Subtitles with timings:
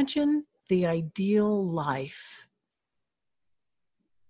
[0.00, 2.46] Imagine the ideal life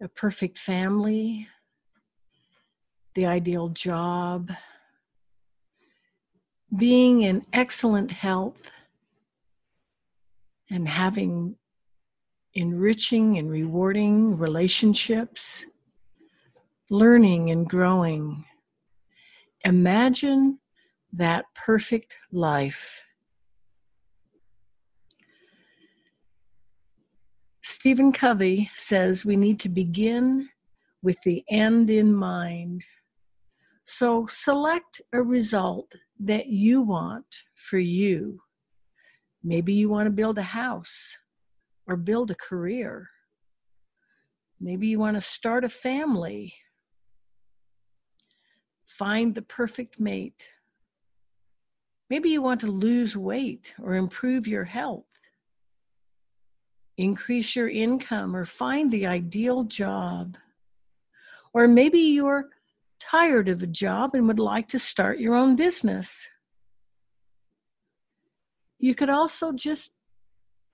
[0.00, 1.48] a perfect family,
[3.16, 4.52] the ideal job,
[6.76, 8.70] being in excellent health,
[10.70, 11.56] and having
[12.54, 15.66] enriching and rewarding relationships,
[16.90, 18.44] learning and growing.
[19.64, 20.60] Imagine
[21.12, 23.02] that perfect life.
[27.68, 30.48] Stephen Covey says we need to begin
[31.02, 32.84] with the end in mind.
[33.82, 38.38] So select a result that you want for you.
[39.42, 41.18] Maybe you want to build a house
[41.88, 43.10] or build a career.
[44.60, 46.54] Maybe you want to start a family.
[48.84, 50.50] Find the perfect mate.
[52.08, 55.06] Maybe you want to lose weight or improve your health
[56.98, 60.36] increase your income or find the ideal job.
[61.52, 62.48] Or maybe you're
[63.00, 66.28] tired of a job and would like to start your own business.
[68.78, 69.96] You could also just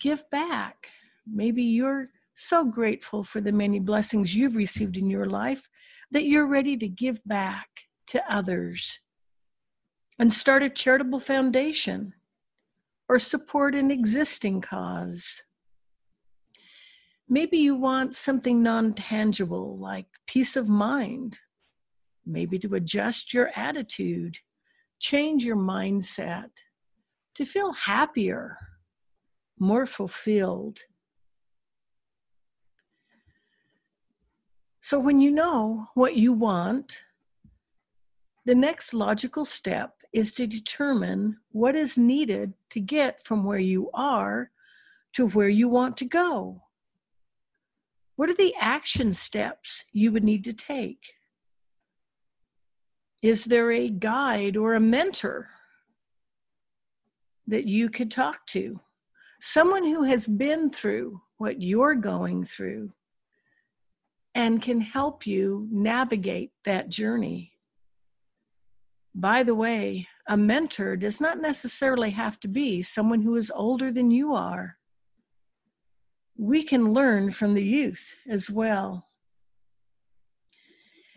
[0.00, 0.88] give back.
[1.26, 5.68] Maybe you're so grateful for the many blessings you've received in your life
[6.10, 7.68] that you're ready to give back
[8.06, 9.00] to others
[10.18, 12.14] and start a charitable foundation
[13.08, 15.42] or support an existing cause.
[17.28, 21.38] Maybe you want something non tangible like peace of mind,
[22.24, 24.38] maybe to adjust your attitude,
[24.98, 26.50] change your mindset,
[27.34, 28.56] to feel happier,
[29.58, 30.78] more fulfilled.
[34.80, 37.02] So, when you know what you want,
[38.46, 43.90] the next logical step is to determine what is needed to get from where you
[43.92, 44.50] are
[45.12, 46.62] to where you want to go.
[48.18, 51.12] What are the action steps you would need to take?
[53.22, 55.50] Is there a guide or a mentor
[57.46, 58.80] that you could talk to?
[59.40, 62.92] Someone who has been through what you're going through
[64.34, 67.52] and can help you navigate that journey.
[69.14, 73.92] By the way, a mentor does not necessarily have to be someone who is older
[73.92, 74.77] than you are
[76.38, 79.08] we can learn from the youth as well.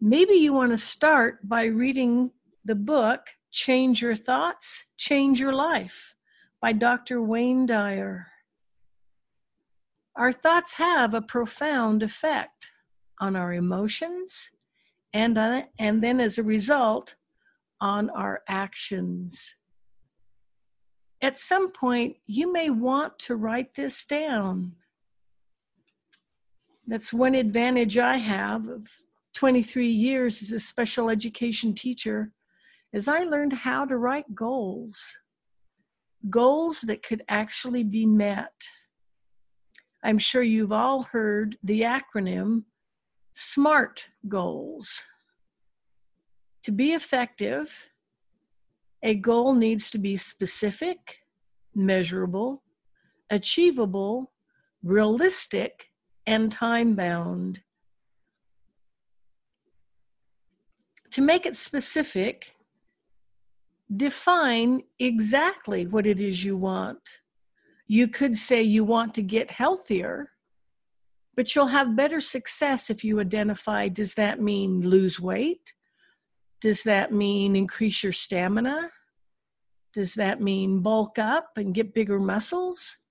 [0.00, 2.30] Maybe you want to start by reading
[2.64, 3.20] the book
[3.52, 6.16] Change Your Thoughts, Change Your Life
[6.62, 7.20] by Dr.
[7.22, 8.28] Wayne Dyer.
[10.16, 12.70] Our thoughts have a profound effect
[13.20, 14.50] on our emotions
[15.12, 17.16] and, uh, and then as a result
[17.82, 19.56] on our actions.
[21.20, 24.76] At some point, you may want to write this down
[26.86, 28.86] that's one advantage I have of
[29.34, 32.32] 23 years as a special education teacher
[32.92, 35.18] is I learned how to write goals.
[36.28, 38.52] Goals that could actually be met.
[40.04, 42.64] I'm sure you've all heard the acronym
[43.34, 45.04] SMART goals.
[46.64, 47.88] To be effective,
[49.02, 51.20] a goal needs to be specific,
[51.74, 52.62] measurable,
[53.30, 54.32] achievable,
[54.82, 55.91] realistic,
[56.26, 57.60] and time bound.
[61.12, 62.54] To make it specific,
[63.94, 67.20] define exactly what it is you want.
[67.86, 70.30] You could say you want to get healthier,
[71.36, 75.74] but you'll have better success if you identify does that mean lose weight?
[76.60, 78.90] Does that mean increase your stamina?
[79.92, 83.01] Does that mean bulk up and get bigger muscles?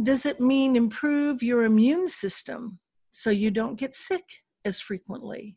[0.00, 2.78] Does it mean improve your immune system
[3.12, 4.24] so you don't get sick
[4.64, 5.56] as frequently?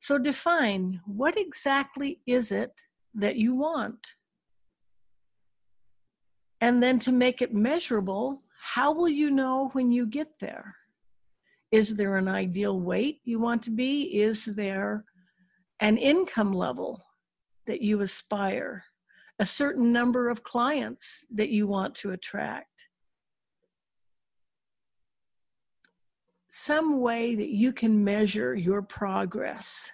[0.00, 2.82] So define what exactly is it
[3.14, 4.14] that you want?
[6.60, 10.76] And then to make it measurable, how will you know when you get there?
[11.72, 14.20] Is there an ideal weight you want to be?
[14.20, 15.04] Is there
[15.80, 17.04] an income level
[17.66, 18.84] that you aspire,
[19.38, 22.86] a certain number of clients that you want to attract.
[26.54, 29.90] Some way that you can measure your progress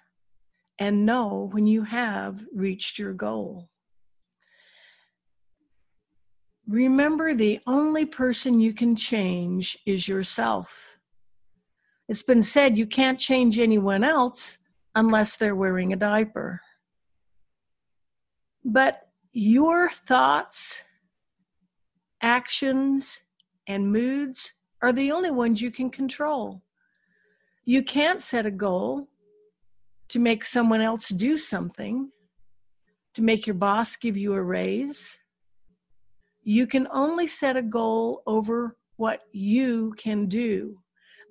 [0.77, 3.69] and know when you have reached your goal.
[6.67, 10.97] Remember, the only person you can change is yourself.
[12.09, 14.57] It's been said you can't change anyone else
[14.93, 16.59] unless they're wearing a diaper.
[18.65, 20.83] But your thoughts,
[22.21, 23.21] actions,
[23.65, 26.61] and moods are the only ones you can control.
[27.65, 29.07] You can't set a goal
[30.09, 32.11] to make someone else do something,
[33.13, 35.19] to make your boss give you a raise
[36.49, 40.79] you can only set a goal over what you can do.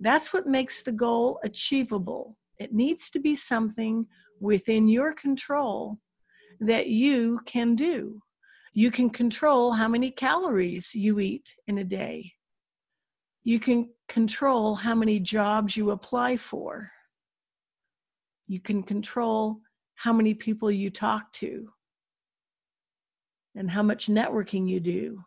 [0.00, 2.36] That's what makes the goal achievable.
[2.58, 4.06] It needs to be something
[4.40, 5.98] within your control
[6.60, 8.20] that you can do.
[8.74, 12.34] You can control how many calories you eat in a day.
[13.48, 16.92] You can control how many jobs you apply for.
[18.46, 19.62] You can control
[19.94, 21.70] how many people you talk to
[23.54, 25.24] and how much networking you do.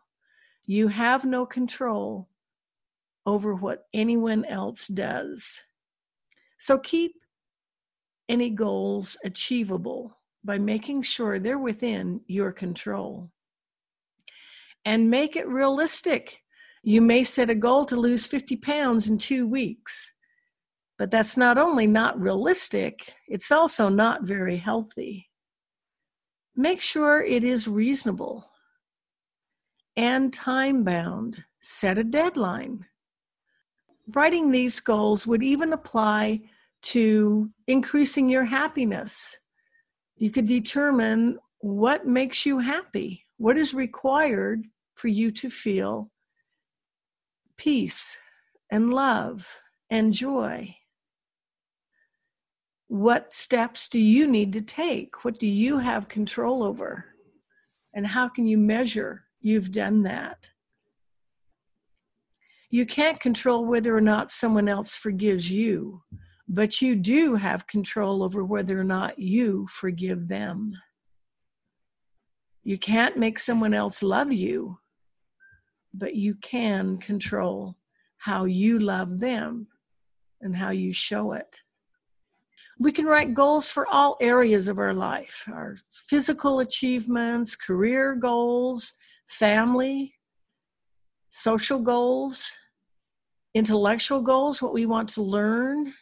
[0.66, 2.28] You have no control
[3.26, 5.60] over what anyone else does.
[6.58, 7.14] So keep
[8.28, 13.32] any goals achievable by making sure they're within your control.
[14.84, 16.41] And make it realistic.
[16.82, 20.14] You may set a goal to lose 50 pounds in two weeks,
[20.98, 25.28] but that's not only not realistic, it's also not very healthy.
[26.56, 28.50] Make sure it is reasonable
[29.96, 31.44] and time bound.
[31.60, 32.86] Set a deadline.
[34.12, 36.40] Writing these goals would even apply
[36.82, 39.38] to increasing your happiness.
[40.16, 46.11] You could determine what makes you happy, what is required for you to feel
[47.62, 48.18] peace
[48.72, 50.74] and love and joy.
[52.88, 55.24] What steps do you need to take?
[55.24, 57.04] What do you have control over?
[57.94, 60.50] And how can you measure you've done that?
[62.68, 66.02] You can't control whether or not someone else forgives you,
[66.48, 70.72] but you do have control over whether or not you forgive them.
[72.64, 74.78] You can't make someone else love you,
[75.94, 77.76] but you can control
[78.16, 79.66] how you love them
[80.40, 81.62] and how you show it.
[82.78, 88.94] We can write goals for all areas of our life our physical achievements, career goals,
[89.28, 90.14] family,
[91.30, 92.52] social goals,
[93.54, 95.92] intellectual goals, what we want to learn,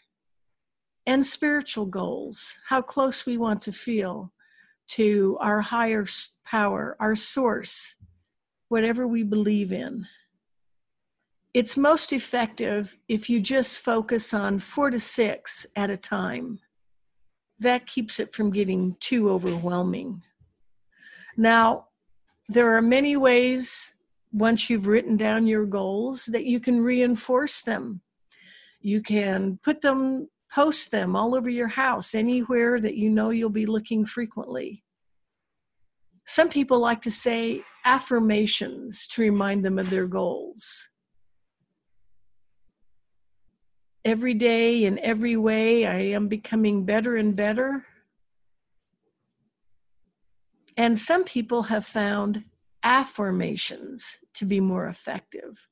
[1.06, 4.32] and spiritual goals, how close we want to feel
[4.88, 6.04] to our higher
[6.44, 7.96] power, our source,
[8.70, 10.06] whatever we believe in.
[11.52, 16.60] It's most effective if you just focus on four to six at a time
[17.58, 20.22] that keeps it from getting too overwhelming.
[21.36, 21.88] Now,
[22.48, 23.94] there are many ways
[24.32, 28.00] once you've written down your goals that you can reinforce them.
[28.80, 33.50] You can put them, post them all over your house, anywhere that you know you'll
[33.50, 34.84] be looking frequently.
[36.30, 40.88] Some people like to say affirmations to remind them of their goals.
[44.02, 47.84] every day in every way i am becoming better and better.
[50.74, 52.44] And some people have found
[52.82, 55.68] afformations to be more effective.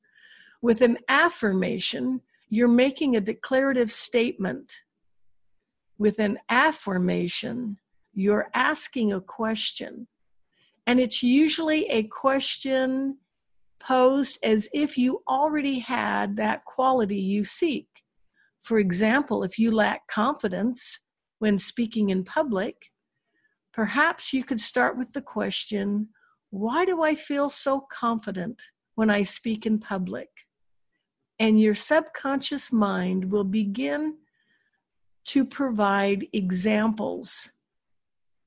[0.61, 4.81] With an affirmation you're making a declarative statement.
[5.97, 7.77] With an afformation
[8.13, 10.07] you're asking a question
[10.89, 13.17] and it's usually a question
[13.79, 17.87] posed as if you already had that quality you seek
[18.61, 20.99] for example, if you lack confidence
[21.39, 22.91] when speaking in public,
[23.73, 26.09] perhaps you could start with the question
[26.49, 28.61] Why do I feel so confident
[28.95, 30.29] when I speak in public?
[31.39, 34.17] And your subconscious mind will begin
[35.25, 37.51] to provide examples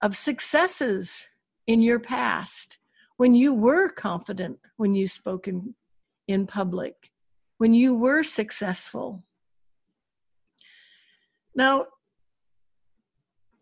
[0.03, 1.29] of successes
[1.67, 2.79] in your past
[3.17, 5.75] when you were confident when you spoke in,
[6.27, 7.11] in public,
[7.59, 9.23] when you were successful.
[11.55, 11.87] Now,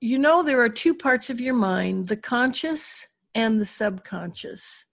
[0.01, 4.87] you know there are two parts of your mind the conscious and the subconscious.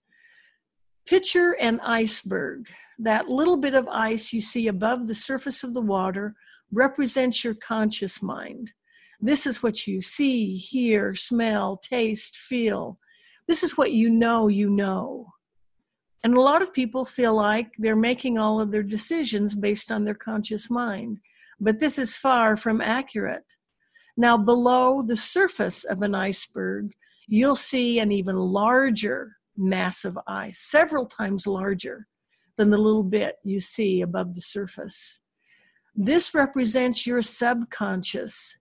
[1.06, 2.68] Picture an iceberg.
[2.98, 6.34] That little bit of ice you see above the surface of the water
[6.70, 8.72] represents your conscious mind.
[9.20, 12.98] This is what you see, hear, smell, taste, feel.
[13.46, 15.32] This is what you know you know.
[16.22, 20.04] And a lot of people feel like they're making all of their decisions based on
[20.04, 21.18] their conscious mind.
[21.60, 23.54] But this is far from accurate.
[24.16, 26.92] Now, below the surface of an iceberg,
[27.26, 32.06] you'll see an even larger mass of ice, several times larger
[32.56, 35.20] than the little bit you see above the surface.
[35.94, 38.56] This represents your subconscious.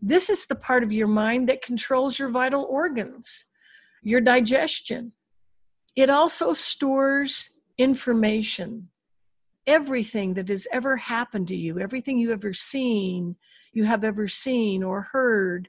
[0.00, 3.44] This is the part of your mind that controls your vital organs,
[4.02, 5.12] your digestion.
[5.94, 8.88] It also stores information.
[9.66, 13.36] Everything that has ever happened to you, everything you ever seen,
[13.72, 15.68] you have ever seen or heard,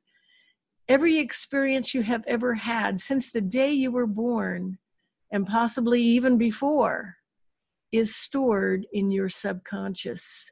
[0.87, 4.77] every experience you have ever had since the day you were born,
[5.31, 7.17] and possibly even before,
[7.91, 10.51] is stored in your subconscious.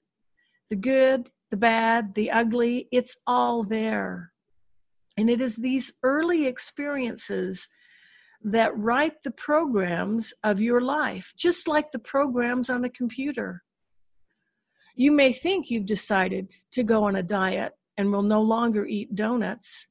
[0.69, 4.31] The good, the bad, the ugly, it's all there.
[5.17, 7.69] And it is these early experiences
[8.43, 13.63] that write the programs of your life, just like the programs on a computer.
[14.95, 19.15] You may think you've decided to go on a diet and will no longer eat
[19.15, 19.87] donuts.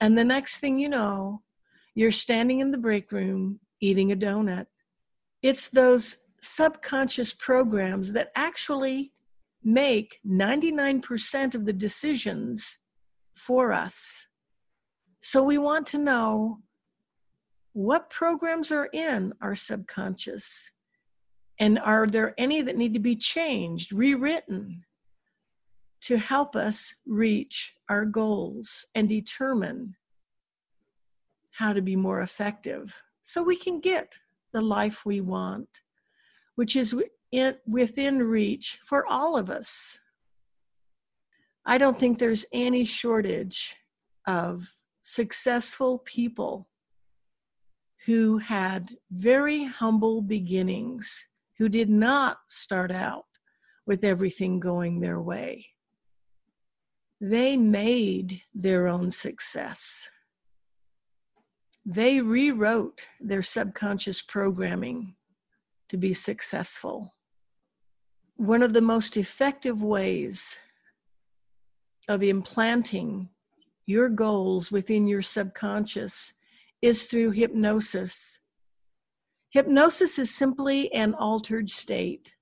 [0.00, 1.42] And the next thing you know,
[1.94, 4.66] you're standing in the break room eating a donut.
[5.42, 9.11] It's those subconscious programs that actually
[9.64, 12.78] make 99% of the decisions
[13.32, 14.26] for us.
[15.20, 16.60] So we want to know
[17.72, 20.72] what programs are in our subconscious
[21.58, 24.84] and are there any that need to be changed, rewritten
[26.02, 29.94] to help us reach our goals and determine
[31.52, 34.18] how to be more effective so we can get
[34.52, 35.82] the life we want,
[36.56, 36.94] which is
[37.66, 40.00] within reach for all of us.
[41.64, 43.76] I don't think there's any shortage
[44.26, 44.68] of
[45.02, 46.68] successful people
[48.06, 53.26] who had very humble beginnings, who did not start out
[53.86, 55.66] with everything going their way.
[57.20, 60.10] They made their own success.
[61.86, 65.14] They rewrote their subconscious programming
[65.88, 67.14] to be successful.
[68.36, 70.58] One of the most effective ways
[72.08, 73.28] of implanting
[73.86, 76.32] your goals within your subconscious
[76.80, 78.38] is through hypnosis.
[79.50, 82.34] Hypnosis is simply an altered state,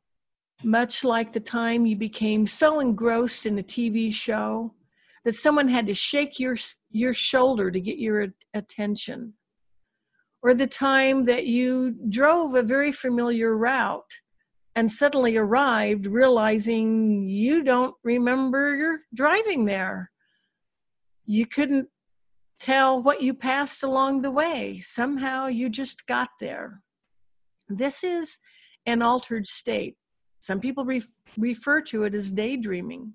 [0.63, 4.75] much like the time you became so engrossed in a TV show
[5.25, 6.57] that someone had to shake your,
[6.91, 9.35] your shoulder to get your attention,
[10.43, 14.21] or the time that you drove a very familiar route
[14.75, 20.11] and suddenly arrived realizing you don't remember driving there.
[21.27, 21.89] You couldn't
[22.61, 24.81] tell what you passed along the way.
[24.83, 26.83] Somehow you just got there.
[27.69, 28.39] This is
[28.87, 29.97] an altered state.
[30.41, 33.15] Some people ref- refer to it as daydreaming.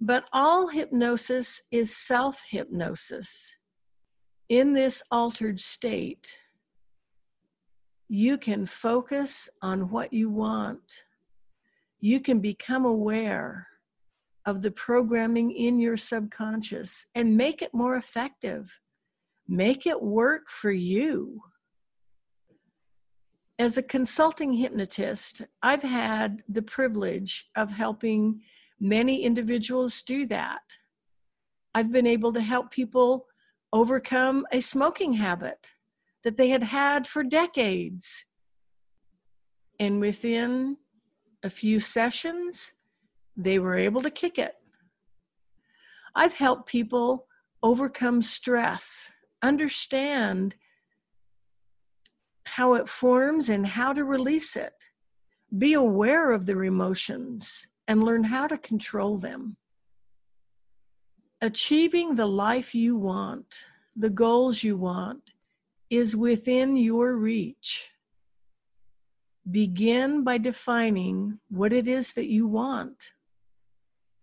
[0.00, 3.56] But all hypnosis is self hypnosis.
[4.48, 6.36] In this altered state,
[8.08, 11.04] you can focus on what you want.
[12.00, 13.66] You can become aware
[14.46, 18.80] of the programming in your subconscious and make it more effective.
[19.48, 21.40] Make it work for you.
[23.58, 28.42] As a consulting hypnotist, I've had the privilege of helping
[28.80, 30.62] many individuals do that.
[31.74, 33.26] I've been able to help people
[33.72, 35.73] overcome a smoking habit
[36.24, 38.24] that they had had for decades.
[39.78, 40.78] And within
[41.42, 42.72] a few sessions,
[43.36, 44.54] they were able to kick it.
[46.14, 47.26] I've helped people
[47.62, 49.10] overcome stress,
[49.42, 50.54] understand
[52.46, 54.74] how it forms and how to release it,
[55.56, 59.56] be aware of their emotions, and learn how to control them.
[61.42, 63.66] Achieving the life you want,
[63.96, 65.33] the goals you want,
[65.96, 67.90] is within your reach.
[69.50, 73.12] Begin by defining what it is that you want,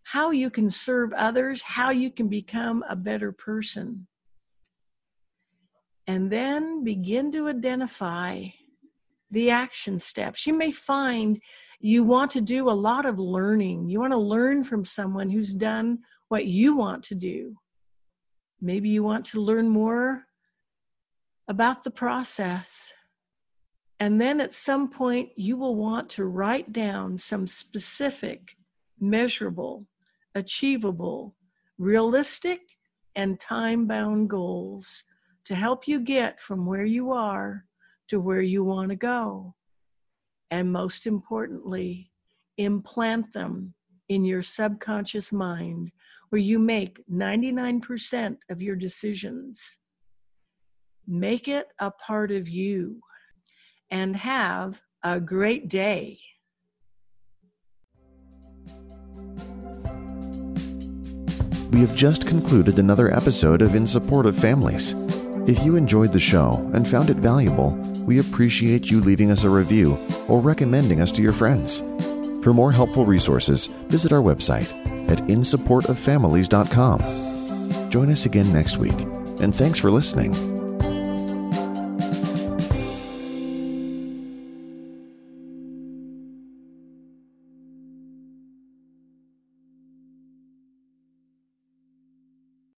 [0.03, 4.07] how you can serve others, how you can become a better person.
[6.07, 8.45] And then begin to identify
[9.29, 10.45] the action steps.
[10.45, 11.41] You may find
[11.79, 13.87] you want to do a lot of learning.
[13.89, 17.55] You want to learn from someone who's done what you want to do.
[18.59, 20.25] Maybe you want to learn more
[21.51, 22.93] about the process.
[24.00, 28.55] And then at some point, you will want to write down some specific,
[29.00, 29.86] measurable,
[30.34, 31.36] achievable
[31.77, 32.62] realistic
[33.15, 35.03] and time bound goals
[35.43, 37.65] to help you get from where you are
[38.08, 39.55] to where you want to go.
[40.51, 42.12] And most importantly,
[42.58, 43.74] implant them
[44.10, 45.91] in your subconscious mind
[46.29, 49.80] where you make 99% of your decisions.
[51.12, 53.01] Make it a part of you
[53.89, 56.20] and have a great day.
[61.72, 64.96] We have just concluded another episode of In Support of Families.
[65.50, 67.72] If you enjoyed the show and found it valuable,
[68.06, 69.98] we appreciate you leaving us a review
[70.30, 71.82] or recommending us to your friends.
[72.41, 74.72] For more helpful resources, visit our website
[75.10, 77.89] at insupportoffamilies.com.
[77.89, 78.98] Join us again next week,
[79.41, 80.61] and thanks for listening.